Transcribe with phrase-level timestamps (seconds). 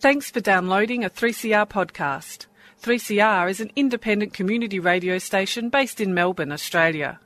[0.00, 2.46] Thanks for downloading a 3CR podcast.
[2.80, 7.20] 3CR is an independent community radio station based in Melbourne, Australia.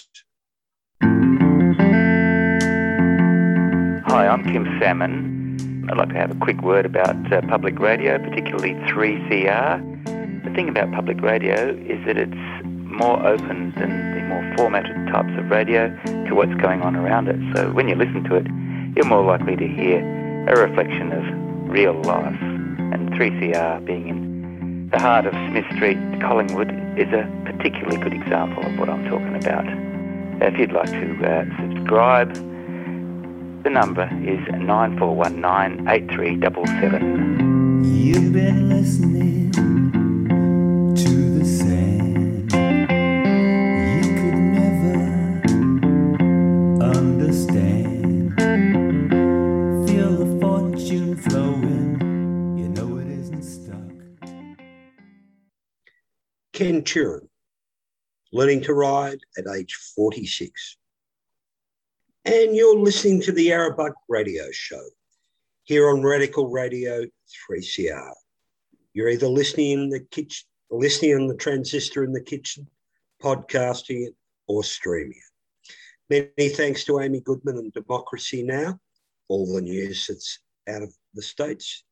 [4.06, 5.86] Hi, I'm Kim Salmon.
[5.90, 10.44] I'd like to have a quick word about uh, public radio, particularly 3CR.
[10.44, 12.51] The thing about public radio is that it's
[12.92, 15.88] more open than the more formatted types of radio
[16.28, 17.38] to what's going on around it.
[17.56, 18.46] So when you listen to it,
[18.96, 20.00] you're more likely to hear
[20.48, 22.40] a reflection of real life.
[22.40, 28.64] And 3CR being in the heart of Smith Street, Collingwood, is a particularly good example
[28.64, 29.64] of what I'm talking about.
[30.42, 32.34] If you'd like to uh, subscribe,
[33.62, 37.84] the number is 9419 8377.
[37.84, 39.52] You've been listening
[56.62, 57.28] 10 Turin,
[58.32, 60.76] learning to ride at age 46.
[62.24, 64.84] And you're listening to the Yarrabug radio show
[65.64, 67.04] here on Radical Radio
[67.50, 68.12] 3CR.
[68.94, 72.68] You're either listening in the kitchen, listening on the transistor in the kitchen,
[73.20, 74.14] podcasting it,
[74.46, 75.18] or streaming
[76.10, 76.30] it.
[76.38, 78.78] Many thanks to Amy Goodman and Democracy Now!
[79.26, 80.38] all the news that's
[80.68, 81.82] out of the States.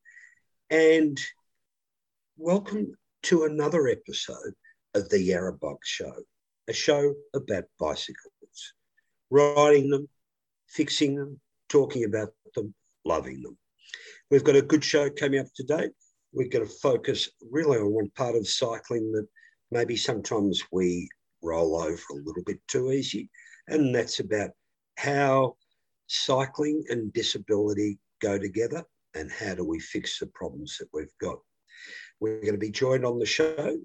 [0.70, 1.18] And
[2.36, 4.54] welcome to another episode
[4.94, 6.12] of the Yarrabug Show,
[6.68, 8.74] a show about bicycles,
[9.30, 10.08] riding them,
[10.68, 12.74] fixing them, talking about them,
[13.04, 13.56] loving them.
[14.30, 15.88] We've got a good show coming up today.
[16.32, 19.26] We're going to focus really on one part of cycling that
[19.70, 21.08] maybe sometimes we
[21.42, 23.30] roll over a little bit too easy,
[23.68, 24.50] and that's about
[24.96, 25.56] how
[26.06, 28.84] cycling and disability go together
[29.14, 31.38] and how do we fix the problems that we've got.
[32.20, 33.78] We're going to be joined on the show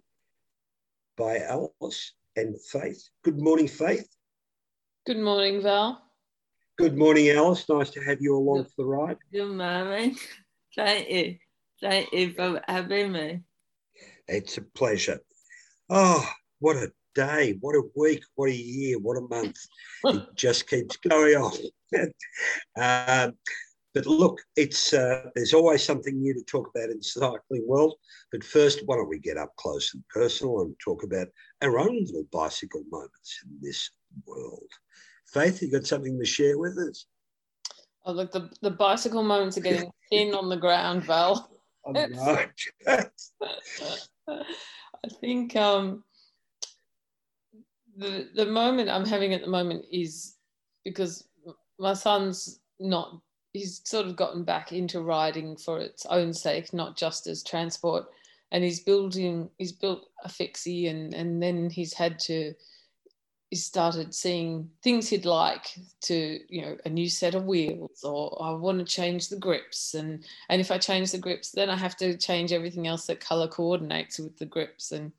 [1.18, 3.10] by Alice and Faith.
[3.24, 4.08] Good morning, Faith.
[5.06, 6.02] Good morning, Val.
[6.78, 7.68] Good morning, Alice.
[7.70, 9.18] Nice to have you along for the ride.
[9.32, 10.18] Good morning.
[10.76, 11.38] Thank you.
[11.82, 13.42] Thank you for having me.
[14.28, 15.20] It's a pleasure.
[15.90, 16.28] Oh,
[16.60, 19.58] what a day, what a week, what a year, what a month.
[20.04, 21.54] it just keeps going on.
[22.78, 23.34] um,
[23.96, 27.96] but look, it's uh, there's always something new to talk about in the cycling world.
[28.30, 31.28] But first, why don't we get up close and personal and talk about
[31.62, 33.90] our own little bicycle moments in this
[34.28, 34.70] world?
[35.28, 37.06] Faith, you got something to share with us?
[38.04, 41.50] Oh, look, the, the bicycle moments are getting thin on the ground, Val.
[41.86, 42.46] Oh, no.
[44.28, 46.04] I think um,
[47.96, 50.36] the the moment I'm having at the moment is
[50.84, 51.30] because
[51.80, 53.22] my son's not
[53.56, 58.06] he's sort of gotten back into riding for its own sake, not just as transport.
[58.52, 62.54] And he's building he's built a fixie and and then he's had to
[63.50, 68.38] he started seeing things he'd like to you know a new set of wheels or
[68.42, 71.76] i want to change the grips and and if i change the grips then i
[71.76, 75.12] have to change everything else that color coordinates with the grips and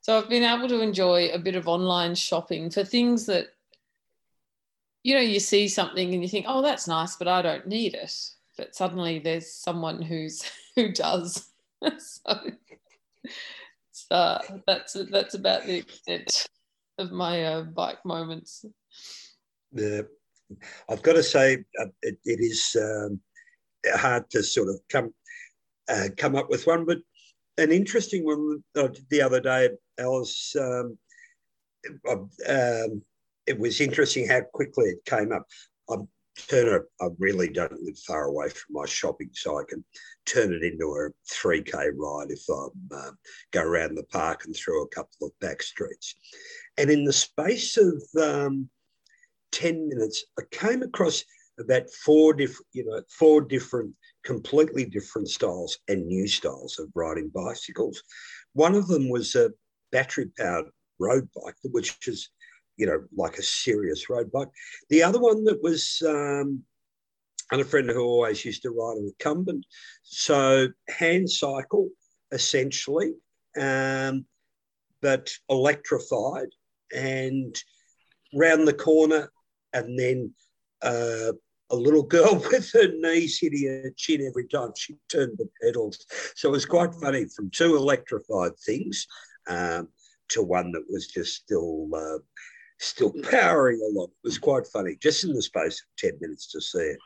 [0.00, 3.48] so i've been able to enjoy a bit of online shopping for things that
[5.02, 7.94] you know you see something and you think oh that's nice but i don't need
[7.94, 8.14] it
[8.56, 10.42] but suddenly there's someone who's
[10.76, 11.52] who does
[11.98, 12.34] so,
[13.90, 16.46] so that's that's about the extent
[16.98, 18.64] of my uh, bike moments.
[19.72, 20.02] Yeah,
[20.88, 23.20] I've got to say uh, it, it is um,
[23.94, 25.12] hard to sort of come
[25.88, 26.98] uh, come up with one, but
[27.58, 30.54] an interesting one uh, the other day, Alice.
[30.58, 30.98] Um,
[32.48, 33.02] um,
[33.52, 35.46] it was interesting how quickly it came up.
[35.90, 36.08] I'm
[36.48, 39.84] Turner, I really don't live far away from my shopping, so I can
[40.24, 43.10] turn it into a 3K ride if I uh,
[43.50, 46.14] go around the park and through a couple of back streets.
[46.78, 48.70] And in the space of um,
[49.50, 51.22] 10 minutes, I came across
[51.60, 53.94] about four different, you know, four different,
[54.24, 58.02] completely different styles and new styles of riding bicycles.
[58.54, 59.50] One of them was a
[59.90, 62.30] battery powered road bike, which is
[62.76, 64.48] you know, like a serious road bike.
[64.90, 66.62] The other one that was, um,
[67.50, 69.64] and a friend who always used to ride a recumbent.
[70.02, 71.90] So hand cycle,
[72.30, 73.12] essentially,
[73.60, 74.24] um,
[75.02, 76.48] but electrified
[76.94, 77.54] and
[78.34, 79.30] round the corner,
[79.74, 80.32] and then
[80.82, 81.32] uh,
[81.70, 86.04] a little girl with her knees hitting her chin every time she turned the pedals.
[86.36, 89.06] So it was quite funny from two electrified things
[89.48, 89.88] um,
[90.28, 92.18] to one that was just still uh,
[92.82, 94.08] still powering along.
[94.08, 96.98] It was quite funny, just in the space of 10 minutes to see it.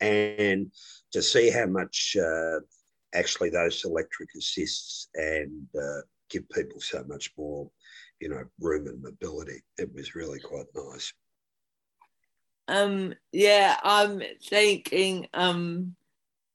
[0.00, 0.70] And
[1.12, 2.60] to see how much uh,
[3.14, 7.70] actually those electric assists and uh, give people so much more,
[8.20, 9.62] you know, room and mobility.
[9.78, 11.12] It was really quite nice.
[12.66, 15.94] Um, yeah, I'm thinking, um,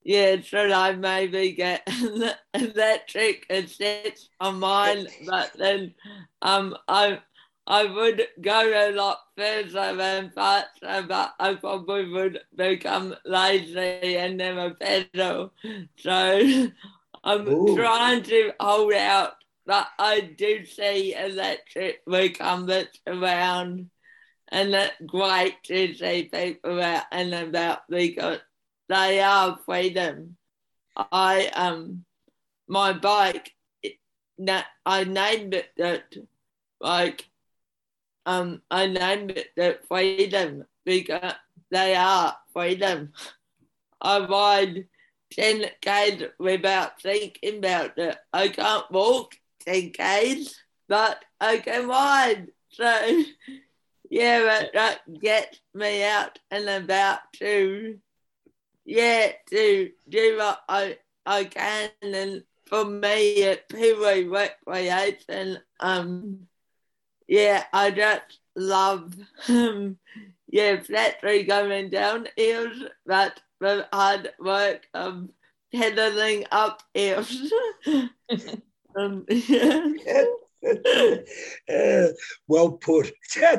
[0.02, 5.06] yeah, should I maybe get an electric assist on mine?
[5.26, 5.94] But then,
[6.42, 7.20] um, I
[7.66, 14.36] I would go a lot further than faster, but I probably would become lazy and
[14.38, 15.52] never pedal.
[15.98, 16.68] So
[17.24, 17.76] I'm Ooh.
[17.76, 19.34] trying to hold out,
[19.66, 23.90] but I do see electric recumbents around,
[24.48, 28.40] and it's great to see people out and about because
[28.88, 30.36] they are freedom.
[30.96, 32.04] I um,
[32.66, 33.52] my bike,
[34.86, 36.14] I named it that
[36.80, 37.29] like
[38.26, 41.34] um, I named it the freedom because
[41.70, 43.12] they are freedom.
[44.00, 44.86] I ride
[45.32, 48.16] 10 Ks without thinking about it.
[48.32, 49.34] I can't walk
[49.66, 50.54] 10 Ks,
[50.88, 52.48] but I can ride.
[52.70, 53.24] So,
[54.10, 57.98] yeah, that gets me out and about to,
[58.84, 61.90] yeah, to do what I, I can.
[62.02, 65.58] And for me, it's purely recreation.
[65.78, 66.46] Um,
[67.30, 69.14] yeah, I just love,
[69.48, 69.96] um,
[70.48, 75.28] yeah, flatly going down hills, but the hard work of
[75.72, 77.52] pedaling up hills.
[78.96, 80.24] um, yeah.
[81.72, 82.06] uh,
[82.48, 83.12] well put.
[83.38, 83.54] I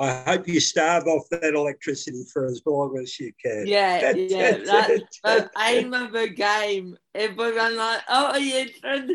[0.00, 3.64] hope you starve off that electricity for as long as you can.
[3.66, 4.58] Yeah, yeah.
[4.58, 6.98] That's the aim of the game.
[7.14, 9.12] Everyone like, oh, you should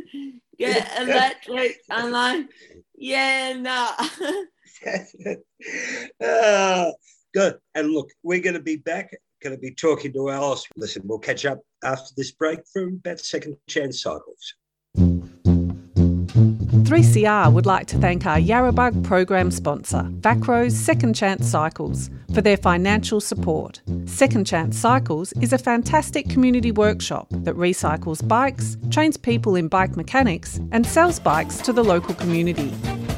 [0.60, 1.78] get electric.
[1.90, 2.46] I'm like,
[2.96, 3.92] yeah, no.
[6.22, 6.92] uh,
[7.34, 7.58] good.
[7.76, 9.12] And look, we're going to be back.
[9.42, 10.66] Going to be talking to Alice.
[10.76, 14.56] Listen, we'll catch up after this break from about second chance cycles.
[16.84, 22.58] 3CR would like to thank our Yarrabug program sponsor, Vacro's Second Chance Cycles, for their
[22.58, 23.82] financial support.
[24.06, 29.98] Second Chance Cycles is a fantastic community workshop that recycles bikes, trains people in bike
[29.98, 32.74] mechanics, and sells bikes to the local community.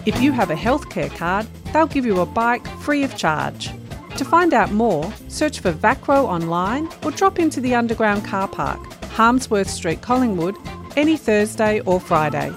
[0.06, 3.70] If you have a healthcare card, they'll give you a bike free of charge.
[4.18, 8.80] To find out more, search for Vacro online or drop into the underground car park,
[9.04, 10.56] Harmsworth Street, Collingwood,
[10.98, 12.52] any Thursday or Friday.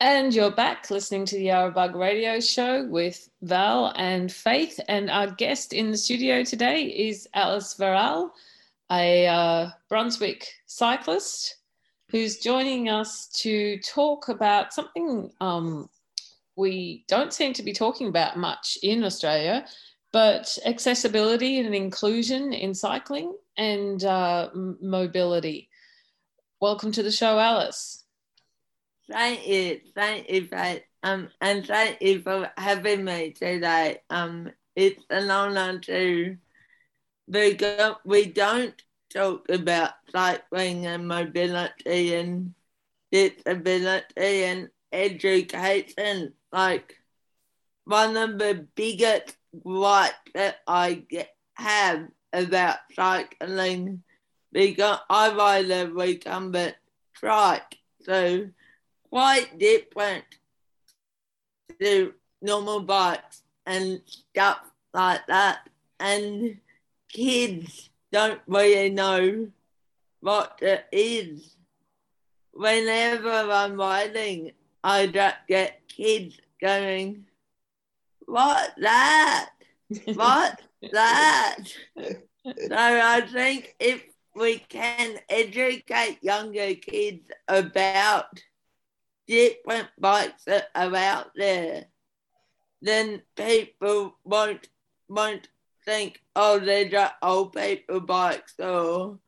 [0.00, 4.80] And you're back listening to the Yarrabug Radio Show with Val and Faith.
[4.88, 8.30] And our guest in the studio today is Alice Verral,
[8.90, 11.56] a uh, Brunswick cyclist
[12.10, 15.90] who's joining us to talk about something um,
[16.56, 19.66] we don't seem to be talking about much in Australia,
[20.12, 25.68] but accessibility and inclusion in cycling and uh, mobility.
[26.60, 28.04] Welcome to the show, Alice.
[29.10, 30.82] Thank you, thank you, Faith.
[31.02, 33.98] Um, and thank you for having me today.
[34.10, 36.36] Um, it's an honour to
[38.04, 42.54] we don't talk about cycling and mobility and
[43.12, 46.32] disability and education.
[46.52, 46.96] Like
[47.84, 51.04] one of the biggest gripes that I
[51.54, 54.02] have about cycling
[54.52, 56.76] because I ride a recumbent
[57.14, 57.78] trike.
[58.02, 58.48] So
[59.10, 60.24] quite different
[61.80, 64.60] to normal bikes and stuff
[64.94, 65.68] like that.
[65.98, 66.58] And
[67.08, 69.48] kids don't really know
[70.20, 71.56] what it is.
[72.52, 77.26] Whenever I'm riding, I just get kids going,
[78.30, 79.50] What that?
[80.14, 80.60] What
[80.92, 81.64] that?
[81.98, 84.04] so I think if
[84.36, 88.40] we can educate younger kids about
[89.26, 91.86] different bikes that are out there,
[92.80, 94.68] then people won't
[95.08, 95.48] won't
[95.84, 99.18] think, oh, they're just old people bikes or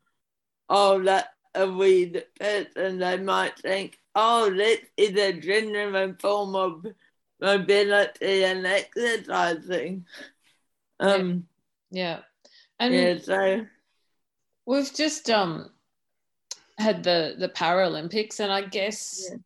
[0.68, 3.00] oh, that a weird person.
[3.00, 6.86] They might think, oh, this is a genuine form of
[7.42, 10.06] mobility and exercising.
[11.00, 11.46] Um,
[11.90, 12.20] yeah.
[12.78, 13.66] And yeah, so
[14.64, 15.70] we've just um
[16.78, 19.36] had the the Paralympics, and I guess Yeah.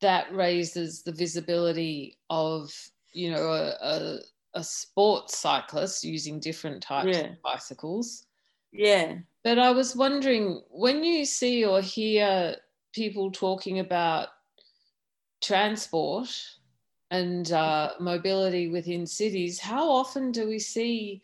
[0.00, 2.72] that raises the visibility of
[3.12, 4.18] you know a, a,
[4.54, 7.24] a sports cyclist using different types Yeah.
[7.24, 8.26] of bicycles.
[8.72, 12.56] yeah, But I was wondering when you see or hear
[12.92, 14.28] people talking about
[15.40, 16.28] transport
[17.10, 21.22] and uh, mobility within cities, how often do we see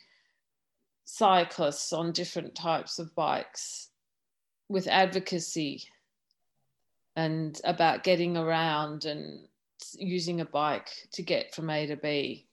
[1.04, 3.90] cyclists on different types of bikes
[4.68, 5.84] with advocacy
[7.16, 9.46] and about getting around and
[9.92, 12.46] using a bike to get from A to B?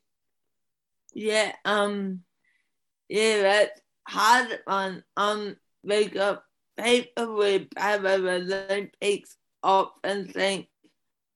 [1.14, 2.22] yeah, um,
[3.10, 5.04] yeah, that's hard one.
[5.18, 6.38] Um, because
[6.78, 10.68] people with Paralympics often think,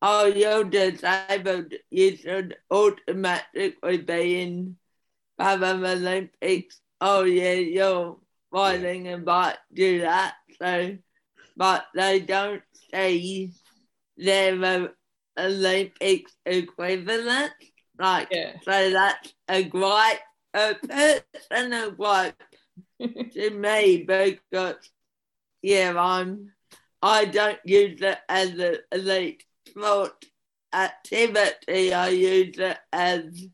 [0.05, 4.77] oh, you're disabled, you should automatically be in
[5.39, 6.79] Paralympics.
[7.01, 8.17] Oh, yeah, you're
[8.51, 10.35] riding a bike, do that.
[10.59, 10.97] So,
[11.57, 13.53] but they don't see
[14.17, 14.87] their uh,
[15.39, 17.53] Olympics equivalent.
[17.99, 18.53] Like, Yeah.
[18.63, 20.19] so that's a great
[20.53, 22.43] a personal gripe
[23.33, 24.91] to me because
[25.61, 26.51] yeah, I'm
[27.01, 30.25] I don't use it as an elite sport
[30.73, 31.93] activity.
[31.93, 33.47] I use it as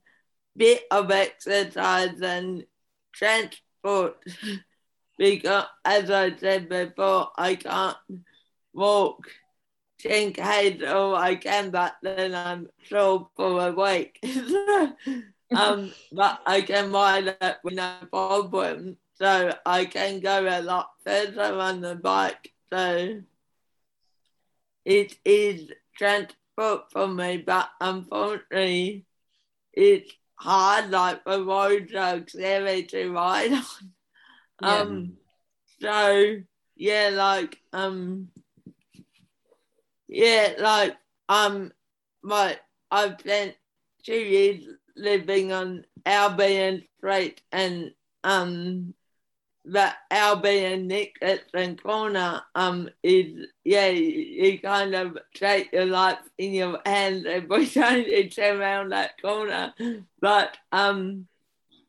[0.55, 2.65] bit of exercise and
[3.13, 4.23] transport
[5.17, 7.97] because as I said before, I can't
[8.73, 9.27] walk
[10.03, 14.19] 10k or I can but then I'm so for a week.
[15.55, 18.97] um, but I can ride it with no problem.
[19.15, 22.51] So I can go a lot further on the bike.
[22.73, 23.21] So
[24.85, 29.05] it is transport for me, but unfortunately,
[29.73, 30.89] it's hard.
[30.91, 32.19] Like the roads are
[32.83, 33.63] to ride on.
[34.63, 34.77] Yeah.
[34.81, 35.13] Um,
[35.79, 36.35] so
[36.75, 38.29] yeah, like um,
[40.07, 40.97] yeah, like
[41.29, 41.71] um,
[42.21, 42.59] my
[42.91, 43.55] I've spent
[44.03, 47.91] two years living on Albion Street and
[48.23, 48.93] um
[49.63, 56.53] the Albion Nicholson corner um is yeah you, you kind of take your life in
[56.53, 59.73] your hands every time you turn around that corner
[60.19, 61.27] but um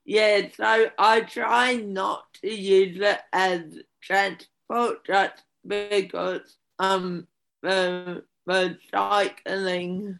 [0.04, 3.62] yeah so I try not to use it as
[4.02, 7.26] transport just because um
[7.62, 10.18] the the cycling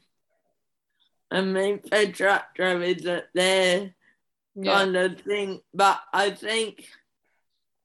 [1.31, 3.95] and infrastructure isn't there
[4.55, 4.73] Yeah.
[4.75, 5.61] kind of thing.
[5.75, 6.87] But I think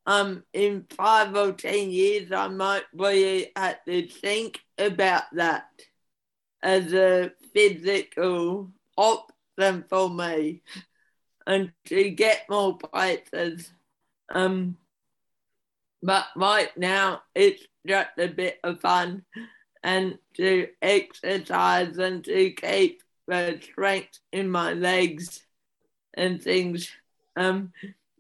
[0.08, 5.70] um in five or ten years I might really have to think about that
[6.64, 10.64] as a physical option for me
[11.46, 13.72] and to get more places.
[14.34, 14.78] Um
[16.02, 19.24] but right now it's just a bit of fun
[19.84, 25.42] and to exercise and to keep the strength in my legs
[26.14, 26.90] and things.
[27.36, 27.72] Um,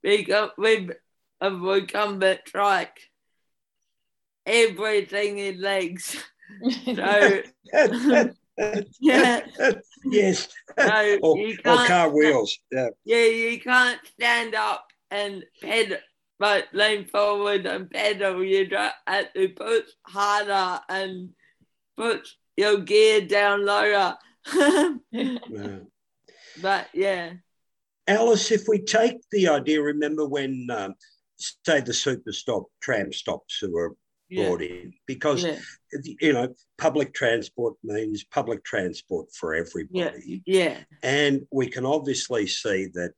[0.01, 0.91] because with
[1.41, 2.99] a recumbent trike,
[4.45, 6.17] everything is legs.
[6.95, 7.41] So
[8.99, 9.41] yeah,
[10.05, 10.47] yes.
[10.77, 12.57] so or, you can't car wheels.
[12.71, 12.89] Yeah.
[13.05, 15.97] yeah, you can't stand up and pedal,
[16.39, 18.43] but lean forward and pedal.
[18.43, 18.67] You
[19.05, 21.29] have to push harder and
[21.97, 24.15] put your gear down lower.
[26.61, 27.33] but yeah,
[28.07, 30.95] Alice, if we take the idea, remember when, um,
[31.37, 33.95] say, the super stop tram stops were
[34.29, 35.57] yeah, brought in, because yeah,
[36.19, 42.87] you know public transport means public transport for everybody, yeah, and we can obviously see
[42.93, 43.13] that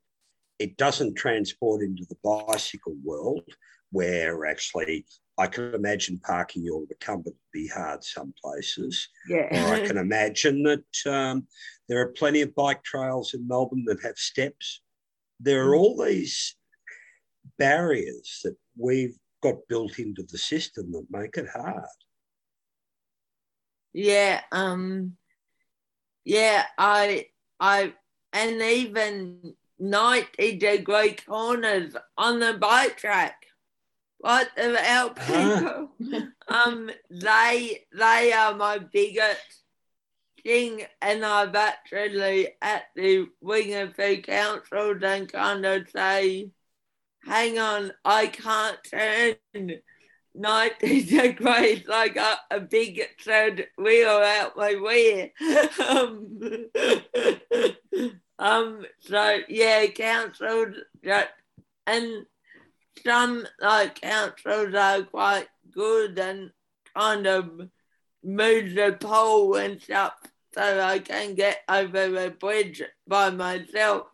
[0.59, 3.43] it doesn't transport into the bicycle world,
[3.91, 5.05] where actually
[5.39, 9.07] I can imagine parking your recumbent would be hard some places.
[9.27, 9.69] Yeah.
[9.69, 11.47] Or I can imagine that um,
[11.87, 14.81] there are plenty of bike trails in Melbourne that have steps.
[15.39, 16.57] There are all these
[17.57, 21.85] barriers that we've got built into the system that make it hard.
[23.93, 24.41] yeah.
[24.51, 25.15] Um,
[26.25, 26.65] yeah.
[26.77, 27.27] I,
[27.59, 27.93] I,
[28.33, 33.45] and even ninety degree corners on the bike track.
[34.19, 35.89] What about people?
[36.47, 39.63] um, they they are my biggest
[40.43, 46.51] thing, and I've actually had to ring a few councils and kind of say,
[47.25, 49.79] hang on, I can't turn
[50.35, 55.33] 90 degrees like a, a big third wheel out my way.
[55.87, 56.39] um,
[58.39, 61.29] um, so yeah, councils that,
[61.87, 62.25] and
[63.03, 66.51] some like councils are quite good and
[66.95, 67.49] kind of
[68.23, 70.13] move the pole and stuff
[70.53, 74.07] so I can get over the bridge by myself.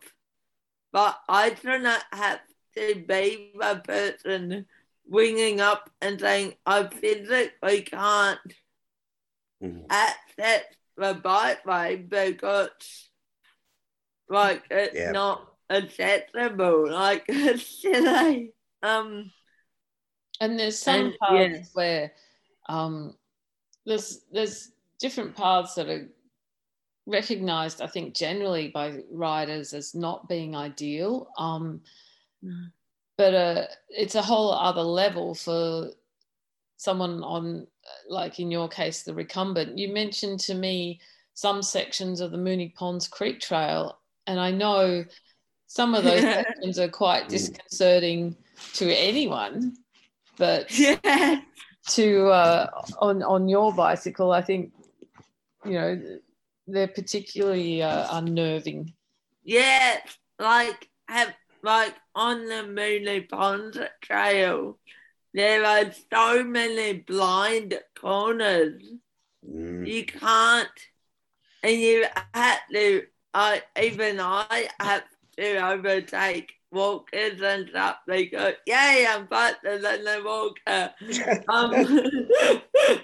[0.92, 2.40] But I do not have
[2.76, 4.66] to be the person
[5.08, 8.38] ringing up and saying, I physically can't
[9.62, 9.84] mm-hmm.
[9.90, 10.64] access
[10.96, 13.08] the bikeway because,
[14.28, 15.12] like, it's yeah.
[15.12, 16.90] not accessible.
[16.90, 18.52] Like, it's silly.
[18.82, 19.30] Um,
[20.40, 21.70] and there's some and, parts yes.
[21.72, 22.12] where
[22.68, 23.14] um,
[23.84, 26.08] there's there's different paths that are
[27.06, 31.28] recognized, I think, generally by riders as not being ideal.
[31.38, 31.80] Um,
[32.44, 32.70] mm.
[33.16, 35.90] But uh, it's a whole other level for
[36.76, 37.66] someone on,
[38.08, 39.78] like in your case, the recumbent.
[39.78, 41.00] You mentioned to me
[41.32, 45.04] some sections of the Moonee Ponds Creek Trail, and I know
[45.66, 47.28] some of those sections are quite mm.
[47.28, 48.36] disconcerting
[48.74, 49.76] to anyone,
[50.36, 51.40] but yeah.
[51.88, 54.72] to uh, on on your bicycle, I think
[55.64, 56.18] you know
[56.66, 58.92] they're particularly uh, unnerving.
[59.42, 59.98] Yeah,
[60.38, 61.32] like have
[61.66, 64.78] like on the Moonee Ponds Trail,
[65.34, 68.82] there are so many blind corners.
[69.46, 69.86] Mm.
[69.86, 70.68] You can't,
[71.62, 73.02] and you have to.
[73.34, 75.02] I even I have
[75.36, 77.96] to overtake walkers and stuff.
[78.06, 80.94] They go, "Yay, I'm faster than the walker."
[81.48, 83.00] um,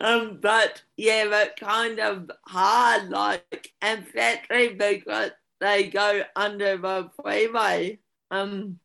[0.00, 5.30] um, but yeah, but kind of hard, like, and especially because
[5.62, 7.98] they go under the freeway.
[8.32, 8.78] Um,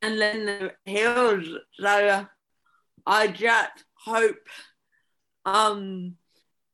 [0.00, 1.46] and then the hills.
[1.74, 2.26] So
[3.06, 4.48] I just hope,
[5.44, 6.14] um,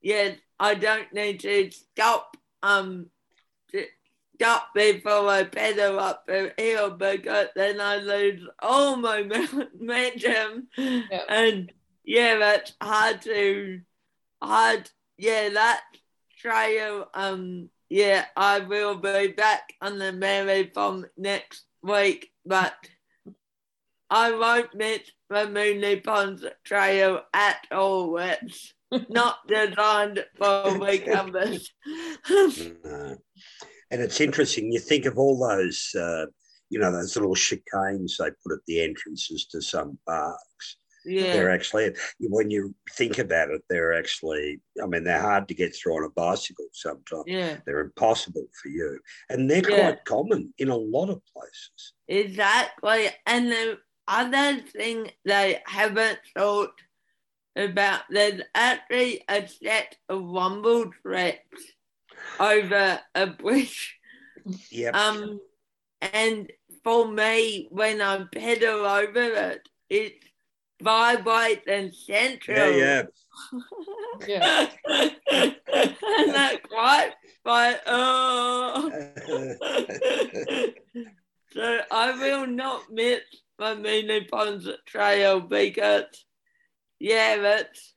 [0.00, 3.11] yeah, I don't need to stop, um,
[3.72, 3.85] to
[4.37, 9.22] stop before I pedal up the hill because then I lose all my
[9.74, 10.68] momentum.
[10.76, 11.24] Yep.
[11.28, 11.72] And
[12.04, 13.81] yeah, that's hard to
[14.40, 14.88] hard.
[15.16, 15.83] Yeah, that
[16.38, 17.09] trail.
[17.12, 22.74] Um, yeah, I will be back on the marathon next week, but
[24.11, 28.16] I won't miss the Moonee Ponds Trail at all.
[28.18, 28.74] It's
[29.09, 31.70] not designed for recumbents.
[32.85, 33.16] no.
[33.90, 34.70] And it's interesting.
[34.70, 36.27] You think of all those, uh,
[36.68, 40.77] you know, those little chicanes they put at the entrances to some parks
[41.09, 41.33] yeah.
[41.33, 45.75] They're actually, when you think about it, they're actually, I mean, they're hard to get
[45.75, 47.25] through on a bicycle sometimes.
[47.27, 47.57] Yeah.
[47.64, 49.01] They're impossible for you.
[49.29, 49.90] And they're yeah.
[49.90, 51.94] quite common in a lot of places.
[52.07, 53.09] Exactly.
[53.27, 56.75] And the other thing they haven't thought
[57.57, 61.64] about, there's actually a set of rumble strips
[62.38, 63.97] over a bridge.
[64.71, 64.94] Yep.
[64.94, 65.40] Um,
[66.01, 66.51] and
[66.85, 70.25] for me, when I pedal over it, it's
[70.83, 72.73] Vibrate and Central.
[72.73, 73.05] Yeah,
[74.27, 74.69] yeah.
[74.69, 74.69] yeah.
[74.88, 77.12] and that quite
[77.49, 78.91] but oh.
[81.55, 83.23] so I will not miss
[83.59, 86.27] my Moonee Ponds at trail because
[87.01, 87.95] yeah, that's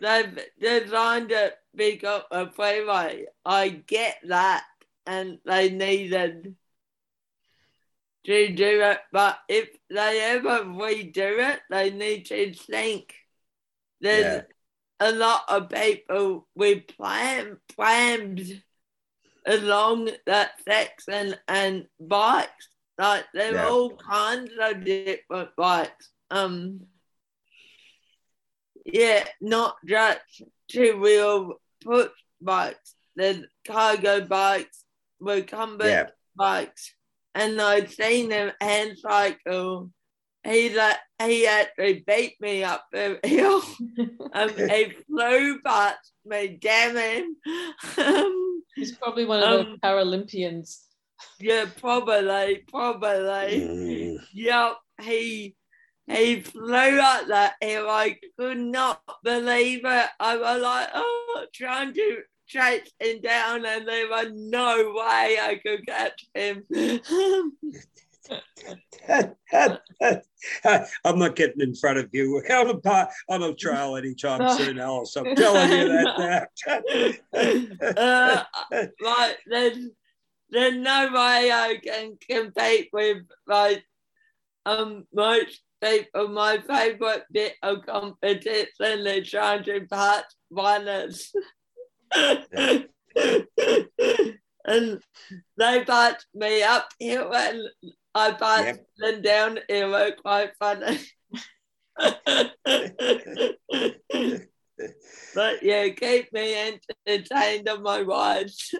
[0.00, 3.26] they've designed it big up a freeway.
[3.44, 4.64] I get that
[5.06, 6.56] and they needed
[8.28, 13.14] to do it, but if they ever redo it, they need to think
[14.02, 14.44] there's
[15.00, 15.08] yeah.
[15.08, 18.52] a lot of people with plan, plans
[19.46, 22.68] along that section and bikes.
[22.98, 23.64] Like there yeah.
[23.64, 26.10] are all kinds of different bikes.
[26.30, 26.80] Um
[28.84, 32.10] yeah, not just two wheel push
[32.42, 32.94] bikes.
[33.16, 34.84] There's cargo bikes,
[35.18, 36.06] recumbent yeah.
[36.36, 36.92] bikes
[37.38, 39.90] and I'd seen him hand cycle.
[40.44, 43.62] He like he actually beat me up the hill.
[44.32, 47.36] um, he flew past me, damn him.
[47.98, 50.78] Um, He's probably one of um, the Paralympians.
[51.40, 53.60] Yeah, probably, probably.
[53.60, 54.18] Mm.
[54.32, 55.56] Yep, he
[56.06, 57.88] he flew up that hill.
[57.88, 60.08] I could not believe it.
[60.18, 62.18] I was like, oh, trying to
[62.54, 66.64] him down, and there was no way I could catch him.
[71.04, 74.78] I'm not getting in front of you on a, part, on a trail anytime soon,
[74.78, 75.16] Alice.
[75.16, 76.48] I'm telling you that
[77.96, 78.44] uh,
[79.00, 79.78] like, there's,
[80.50, 83.84] there's no way I can compete with like
[84.66, 86.28] um most people.
[86.28, 91.32] My favorite bit of competition is trying to pass runners.
[94.64, 95.00] And
[95.56, 97.62] they passed me uphill and
[98.14, 98.86] I passed yep.
[98.98, 99.58] them down.
[99.68, 100.98] It was quite funny.
[105.34, 108.74] but yeah, keep me entertained on my rides.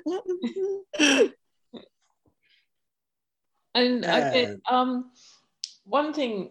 [3.75, 5.11] and okay, um,
[5.85, 6.51] one thing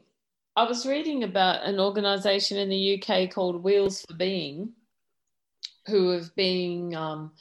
[0.56, 4.74] I was reading about an organisation in the UK called Wheels for Wellbeing,
[5.88, 7.32] who have been um,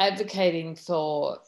[0.00, 1.38] advocating for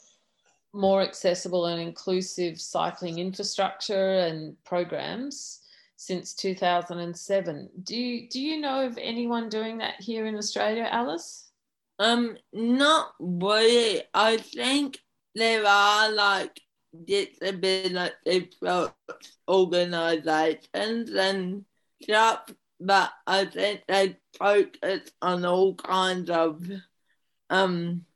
[0.72, 5.60] more accessible and inclusive cycling infrastructure and programs
[5.96, 7.68] since 2007.
[7.82, 11.50] Do you, do you know of anyone doing that here in Australia, Alice?
[11.98, 14.02] Um, not really.
[14.14, 14.98] I think
[15.34, 16.58] there are like
[17.04, 18.50] disability
[19.48, 21.64] organisations and
[22.02, 22.46] stuff,
[22.80, 26.64] but I think they focus on all kinds of
[27.50, 28.06] um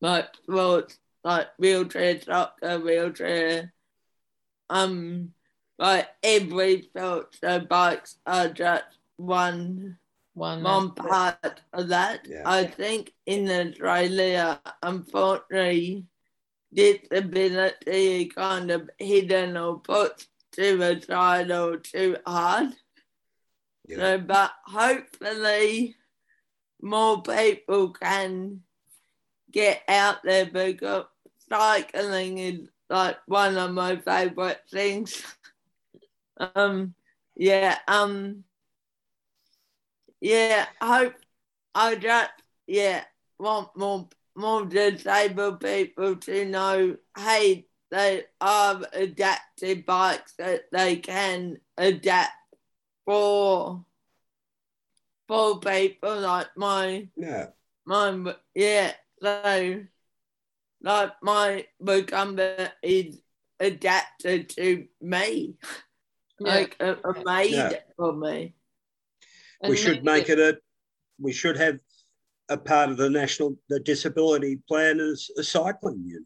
[0.00, 3.72] like sports like wheelchair soccer, wheelchair
[4.70, 5.30] um
[5.78, 8.84] like every sport so bikes are just
[9.16, 9.98] one
[10.34, 12.26] one, one part of that.
[12.28, 12.42] Yeah.
[12.44, 16.04] I think in Australia unfortunately
[16.72, 22.74] disability kind of hidden or put to the side or too hard.
[23.94, 25.96] So, but hopefully
[26.80, 28.60] more people can
[29.50, 31.06] get out there because
[31.48, 35.22] cycling is like one of my favorite things.
[36.54, 36.94] um,
[37.36, 38.44] yeah, um,
[40.20, 41.14] yeah, hope
[41.74, 42.30] I just,
[42.66, 43.04] yeah,
[43.38, 51.56] want more more disabled people to know, hey, they are adaptive bikes that they can
[51.76, 52.30] adapt
[53.08, 53.86] for
[55.26, 57.46] for people like my yeah
[57.86, 58.92] my yeah
[59.22, 59.80] so
[60.82, 63.18] like my Macumba is
[63.58, 65.54] adapted to me
[66.38, 66.54] yeah.
[66.54, 67.72] like uh, made yeah.
[67.96, 68.54] for me
[69.66, 70.58] we should make it a
[71.18, 71.78] we should have
[72.50, 76.22] a part of the national the disability plan as a cycling unit.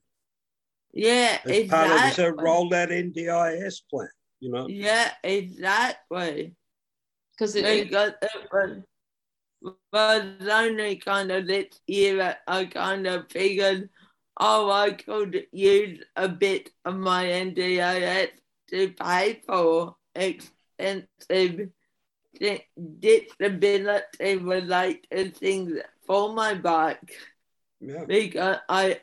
[0.92, 1.68] Yeah, as exactly.
[1.68, 4.09] part of the rolled out NDIS plan,
[4.40, 4.68] you know.
[4.68, 6.55] Yeah, exactly.
[7.33, 8.83] Because it, it, it was,
[9.92, 13.88] was only kind of this year that I kind of figured,
[14.38, 18.31] oh, I could use a bit of my NDIS
[18.71, 21.68] to pay for expensive
[22.99, 27.14] disability related things for my bike
[27.81, 28.05] yeah.
[28.07, 29.01] because I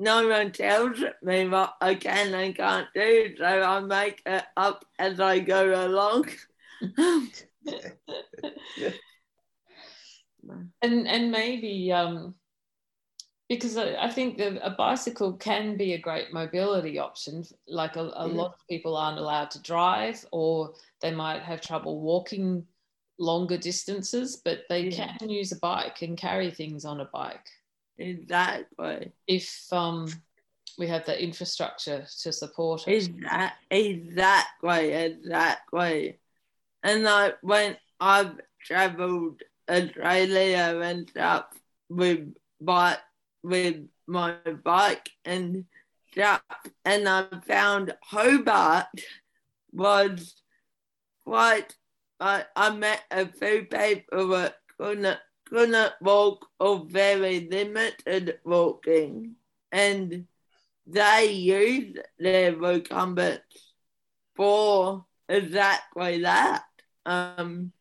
[0.00, 4.84] no one tells me what I can and can't do, so I make it up
[4.98, 6.30] as I go along.
[10.82, 12.34] and and maybe um,
[13.48, 17.44] because I, I think a bicycle can be a great mobility option.
[17.66, 22.00] Like a, a lot of people aren't allowed to drive, or they might have trouble
[22.00, 22.64] walking
[23.18, 25.16] longer distances, but they yeah.
[25.18, 27.46] can use a bike and carry things on a bike.
[27.98, 29.12] Exactly.
[29.26, 30.06] If um,
[30.78, 32.94] we have the infrastructure to support it.
[32.94, 36.18] Exactly, exactly, exactly.
[36.82, 41.46] And like when I've travelled Australia and stuff
[41.88, 42.98] with bike
[43.42, 45.64] with my bike and
[46.12, 46.42] stuff,
[46.84, 48.86] and I found Hobart
[49.72, 50.34] was
[51.24, 51.74] quite
[52.20, 59.36] I, I met a few people that couldn't, couldn't walk or very limited walking,
[59.72, 60.26] and
[60.86, 63.72] they used their recumbents
[64.36, 66.64] for exactly that.
[67.06, 67.72] Um,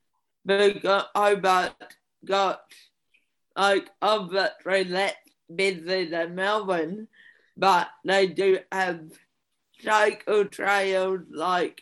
[0.45, 2.61] because Hobart got
[3.55, 5.15] like obviously less
[5.53, 7.07] busy than Melbourne,
[7.57, 9.01] but they do have
[9.81, 11.81] cycle trails like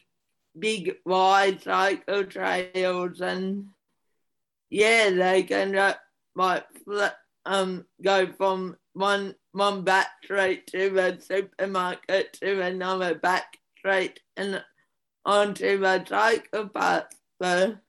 [0.58, 3.68] big wide cycle trails and
[4.70, 5.94] yeah, they can uh,
[6.36, 6.66] like
[7.46, 14.64] um go from one one back straight to a supermarket to another back straight and
[15.26, 17.08] onto the cycle path.
[17.40, 17.80] The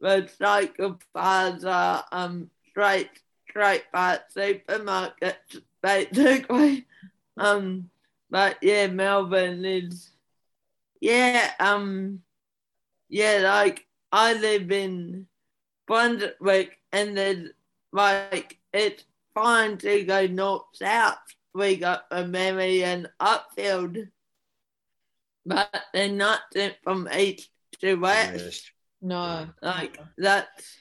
[0.00, 3.10] the cycle paths are um straight
[3.48, 6.86] straight path supermarkets basically.
[7.38, 7.90] Um
[8.30, 10.10] but yeah, Melbourne is
[11.00, 12.22] yeah, um
[13.10, 15.26] yeah, like I live in
[15.86, 17.50] Brunswick and there's
[17.92, 21.18] like it's fine to go north south.
[21.54, 24.08] We got a Merri and Upfield,
[25.44, 26.40] but they're not
[26.82, 28.44] from east to west.
[28.44, 28.70] Yes.
[29.02, 29.48] No.
[29.62, 30.78] Like that's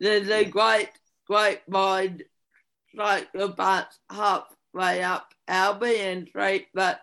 [0.00, 0.90] there's a great
[1.26, 2.24] great mind
[2.94, 7.00] like about halfway up Albion Street, but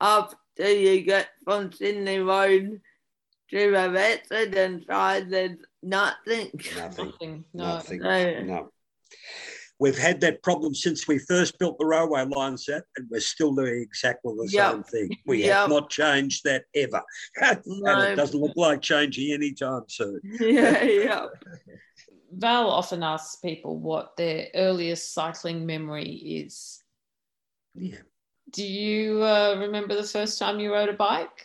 [0.00, 2.80] after you get from Sydney Road
[3.50, 6.50] to the Resident side, there's nothing.
[6.76, 7.06] Nothing.
[7.06, 7.44] Nothing.
[7.54, 7.64] No.
[7.64, 8.00] Nothing.
[8.00, 8.40] No.
[8.42, 8.72] No.
[9.82, 13.52] We've had that problem since we first built the railway line set, and we're still
[13.52, 14.70] doing exactly the Yep.
[14.72, 15.18] same thing.
[15.26, 15.56] We Yep.
[15.56, 17.02] have not changed that ever.
[17.40, 17.60] and
[18.00, 20.20] it doesn't look like changing anytime soon.
[20.40, 21.26] yeah, yeah.
[22.30, 26.80] Val often asks people what their earliest cycling memory is.
[27.74, 28.02] Yeah.
[28.52, 31.44] Do you uh, remember the first time you rode a bike?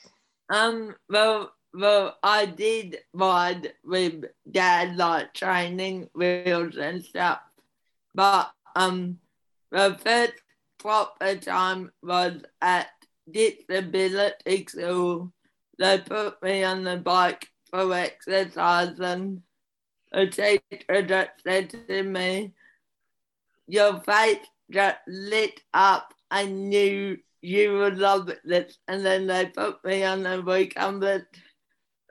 [0.53, 7.39] Um, well, well, I did ride with dad, like training wheels and stuff.
[8.17, 9.19] But um,
[9.71, 10.33] the first
[10.79, 12.87] proper time was at
[13.29, 15.31] disability school.
[15.77, 19.43] They put me on the bike for exercise, and
[20.11, 22.53] the teacher just said to me,
[23.67, 26.11] "Your face just lit up.
[26.31, 28.79] I knew you would love this.
[28.87, 31.27] And then they put me on the recumbent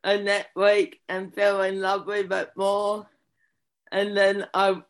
[0.04, 3.08] and that week and fell in love with it more.
[3.90, 4.82] And then I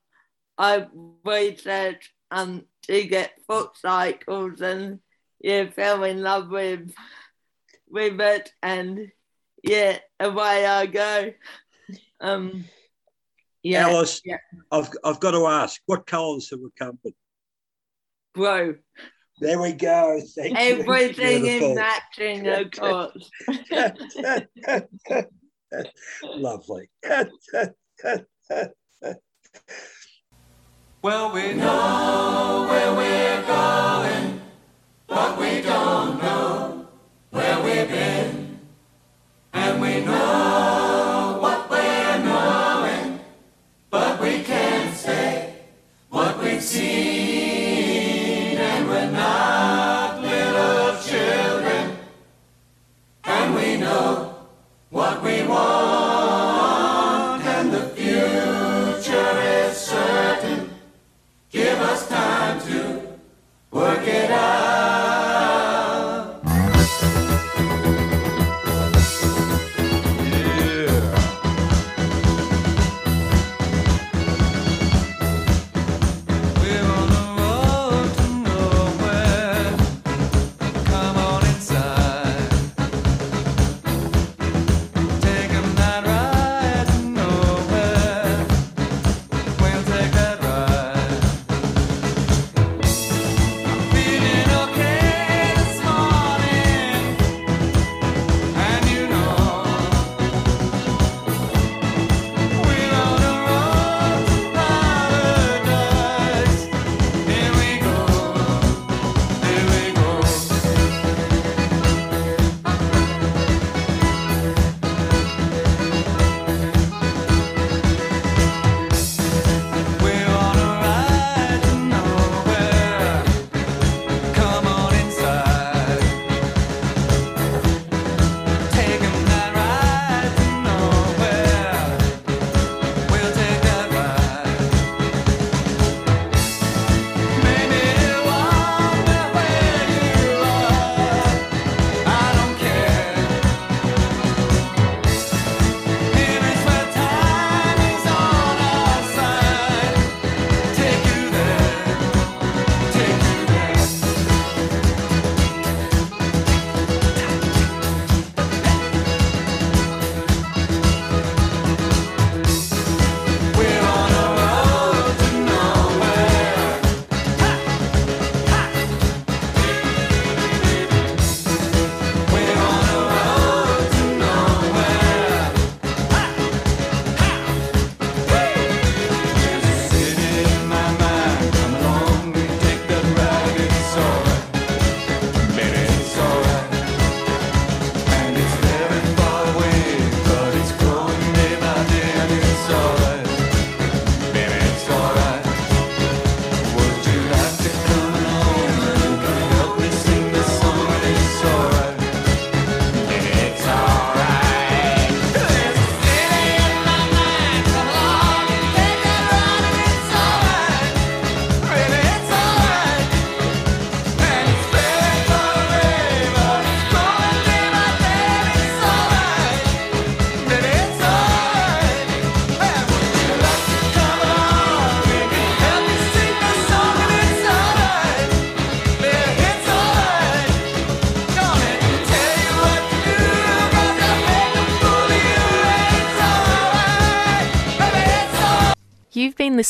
[0.59, 0.87] I
[1.25, 5.01] researched um to get foot cycles and
[5.41, 6.93] yeah, fell in love with
[7.89, 9.11] with it and
[9.63, 11.33] yeah, away I go.
[12.21, 12.65] Um
[13.63, 14.37] yeah, Alice, yeah.
[14.71, 17.15] I've, I've got to ask, what colours have we come with?
[18.37, 18.75] bro.
[19.41, 20.21] There we go.
[20.35, 20.57] Thank.
[20.57, 23.31] Everything in matching, of course.
[26.37, 26.89] Lovely.
[31.07, 34.41] Well, we know where we're going,
[35.07, 36.89] but we don't know
[37.31, 38.59] where we've been.
[39.53, 40.86] And we know